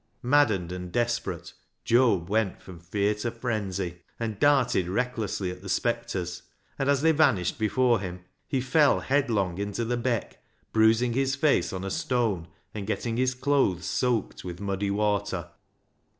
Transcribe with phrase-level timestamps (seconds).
[0.23, 1.53] Maddened and desperate,
[1.85, 6.41] Job went from fear to frenzy, and darted recklessly at the spectres,
[6.79, 10.43] and as they vanished before him, he fell headlong into the Beck,
[10.73, 15.49] bruising his face on a stone, and getting his clothes soaked with muddy water.